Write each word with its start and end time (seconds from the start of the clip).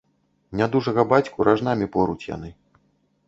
Нядужага 0.59 1.03
бацьку 1.11 1.45
ражнамі 1.49 1.87
поруць 1.97 2.27
яны. 2.35 2.49